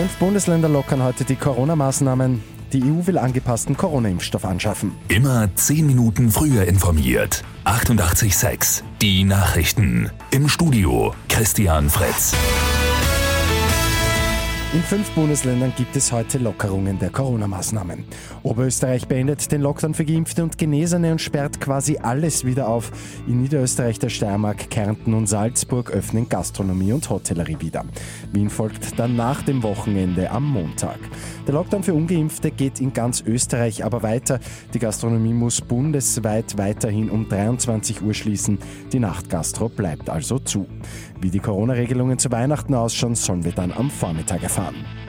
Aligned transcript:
Fünf 0.00 0.16
Bundesländer 0.16 0.70
lockern 0.70 1.02
heute 1.02 1.26
die 1.26 1.36
Corona-Maßnahmen. 1.36 2.42
Die 2.72 2.82
EU 2.82 3.06
will 3.06 3.18
angepassten 3.18 3.76
Corona-Impfstoff 3.76 4.46
anschaffen. 4.46 4.92
Immer 5.08 5.54
zehn 5.56 5.86
Minuten 5.86 6.30
früher 6.30 6.64
informiert. 6.64 7.44
88.6 7.66 8.82
Die 9.02 9.24
Nachrichten. 9.24 10.10
Im 10.30 10.48
Studio 10.48 11.12
Christian 11.28 11.90
Fritz. 11.90 12.32
In 14.72 14.82
fünf 14.82 15.10
Bundesländern 15.16 15.72
gibt 15.76 15.96
es 15.96 16.12
heute 16.12 16.38
Lockerungen 16.38 16.96
der 17.00 17.10
Corona-Maßnahmen. 17.10 18.04
Oberösterreich 18.44 19.08
beendet 19.08 19.50
den 19.50 19.62
Lockdown 19.62 19.94
für 19.94 20.04
Geimpfte 20.04 20.44
und 20.44 20.58
Genesene 20.58 21.10
und 21.10 21.20
sperrt 21.20 21.60
quasi 21.60 21.98
alles 21.98 22.44
wieder 22.44 22.68
auf. 22.68 22.92
In 23.26 23.42
Niederösterreich, 23.42 23.98
der 23.98 24.10
Steiermark, 24.10 24.70
Kärnten 24.70 25.12
und 25.14 25.26
Salzburg 25.26 25.90
öffnen 25.90 26.28
Gastronomie 26.28 26.92
und 26.92 27.10
Hotellerie 27.10 27.56
wieder. 27.58 27.84
Wien 28.32 28.48
folgt 28.48 28.96
dann 28.96 29.16
nach 29.16 29.42
dem 29.42 29.64
Wochenende 29.64 30.30
am 30.30 30.48
Montag. 30.48 31.00
Der 31.48 31.54
Lockdown 31.54 31.82
für 31.82 31.94
Ungeimpfte 31.94 32.52
geht 32.52 32.80
in 32.80 32.92
ganz 32.92 33.22
Österreich 33.26 33.84
aber 33.84 34.04
weiter. 34.04 34.38
Die 34.72 34.78
Gastronomie 34.78 35.34
muss 35.34 35.60
bundesweit 35.60 36.56
weiterhin 36.58 37.10
um 37.10 37.28
23 37.28 38.02
Uhr 38.02 38.14
schließen. 38.14 38.60
Die 38.92 39.00
Nachtgastro 39.00 39.68
bleibt 39.68 40.08
also 40.08 40.38
zu. 40.38 40.68
Wie 41.20 41.30
die 41.30 41.40
Corona-Regelungen 41.40 42.20
zu 42.20 42.30
Weihnachten 42.30 42.74
ausschauen, 42.74 43.16
sollen 43.16 43.44
wir 43.44 43.52
dann 43.52 43.72
am 43.72 43.90
Vormittag 43.90 44.44
erfahren 44.44 44.59
gmail.com. 44.60 44.99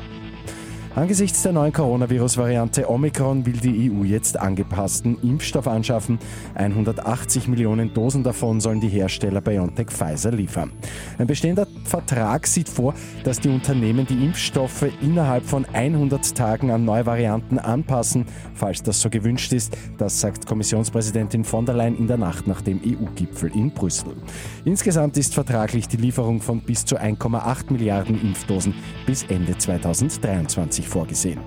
Angesichts 0.94 1.42
der 1.42 1.54
neuen 1.54 1.72
Coronavirus-Variante 1.72 2.90
Omikron 2.90 3.46
will 3.46 3.54
die 3.54 3.90
EU 3.90 4.04
jetzt 4.04 4.38
angepassten 4.38 5.18
Impfstoff 5.24 5.66
anschaffen. 5.66 6.20
180 6.56 7.48
Millionen 7.48 7.94
Dosen 7.94 8.24
davon 8.24 8.60
sollen 8.60 8.82
die 8.82 8.90
Hersteller 8.90 9.40
BioNTech 9.40 9.88
Pfizer 9.88 10.32
liefern. 10.32 10.74
Ein 11.18 11.28
bestehender 11.28 11.66
Vertrag 11.86 12.46
sieht 12.46 12.68
vor, 12.68 12.94
dass 13.24 13.40
die 13.40 13.48
Unternehmen 13.48 14.06
die 14.06 14.26
Impfstoffe 14.26 14.86
innerhalb 15.02 15.46
von 15.46 15.66
100 15.72 16.36
Tagen 16.36 16.72
an 16.72 16.84
neue 16.84 17.06
Varianten 17.06 17.58
anpassen, 17.58 18.26
falls 18.54 18.84
das 18.84 19.00
so 19.00 19.10
gewünscht 19.10 19.54
ist. 19.54 19.78
Das 19.98 20.20
sagt 20.20 20.46
Kommissionspräsidentin 20.46 21.46
von 21.46 21.66
der 21.66 21.76
Leyen 21.76 21.98
in 21.98 22.08
der 22.08 22.18
Nacht 22.18 22.48
nach 22.48 22.60
dem 22.60 22.82
EU-Gipfel 22.86 23.56
in 23.56 23.72
Brüssel. 23.72 24.12
Insgesamt 24.66 25.16
ist 25.16 25.36
vertraglich 25.36 25.88
die 25.88 25.98
Lieferung 25.98 26.42
von 26.42 26.60
bis 26.60 26.84
zu 26.84 26.98
1,8 26.98 27.72
Milliarden 27.72 28.22
Impfdosen 28.22 28.74
bis 29.06 29.24
Ende 29.24 29.58
2023 29.58 30.81
vorgesehen. 30.88 31.40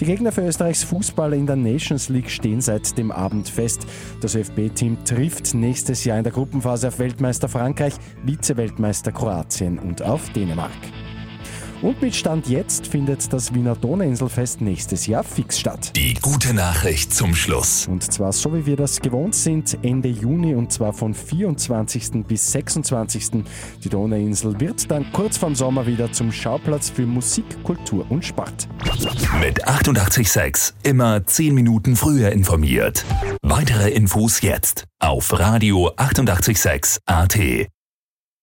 Die 0.00 0.06
Gegner 0.06 0.32
für 0.32 0.42
Österreichs 0.42 0.82
Fußballer 0.82 1.36
in 1.36 1.46
der 1.46 1.56
Nations 1.56 2.08
League 2.08 2.28
stehen 2.28 2.60
seit 2.60 2.98
dem 2.98 3.12
Abend 3.12 3.48
fest. 3.48 3.86
Das 4.20 4.34
ÖFB-Team 4.34 5.04
trifft 5.04 5.54
nächstes 5.54 6.04
Jahr 6.04 6.18
in 6.18 6.24
der 6.24 6.32
Gruppenphase 6.32 6.88
auf 6.88 6.98
Weltmeister 6.98 7.48
Frankreich, 7.48 7.94
Vize-Weltmeister 8.26 9.12
Kroatien 9.12 9.78
und 9.78 10.02
auf 10.02 10.28
Dänemark. 10.30 10.72
Und 11.84 12.00
mit 12.00 12.16
Stand 12.16 12.48
jetzt 12.48 12.86
findet 12.86 13.30
das 13.30 13.52
Wiener 13.52 13.76
Donauinselfest 13.76 14.62
nächstes 14.62 15.06
Jahr 15.06 15.22
fix 15.22 15.60
statt. 15.60 15.92
Die 15.94 16.14
gute 16.14 16.54
Nachricht 16.54 17.12
zum 17.12 17.34
Schluss. 17.34 17.86
Und 17.86 18.10
zwar 18.10 18.32
so 18.32 18.54
wie 18.54 18.64
wir 18.64 18.76
das 18.76 19.02
gewohnt 19.02 19.34
sind, 19.34 19.76
Ende 19.82 20.08
Juni 20.08 20.54
und 20.54 20.72
zwar 20.72 20.94
von 20.94 21.12
24. 21.12 22.26
bis 22.26 22.52
26. 22.52 23.44
Die 23.84 23.88
Donauinsel 23.90 24.58
wird 24.58 24.90
dann 24.90 25.12
kurz 25.12 25.36
vorm 25.36 25.54
Sommer 25.54 25.86
wieder 25.86 26.10
zum 26.10 26.32
Schauplatz 26.32 26.88
für 26.88 27.04
Musik, 27.04 27.44
Kultur 27.64 28.06
und 28.10 28.24
Sport. 28.24 28.66
Mit 29.42 29.68
886 29.68 30.74
immer 30.84 31.26
10 31.26 31.54
Minuten 31.54 31.96
früher 31.96 32.32
informiert. 32.32 33.04
Weitere 33.42 33.90
Infos 33.90 34.40
jetzt 34.40 34.84
auf 35.00 35.38
Radio 35.38 35.92
886 35.98 37.02
AT. 37.04 37.68